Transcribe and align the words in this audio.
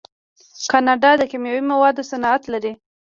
کاناډا 0.71 1.11
د 1.17 1.21
کیمیاوي 1.31 1.63
موادو 1.71 2.01
صنعت 2.11 2.43
لري. 2.53 2.73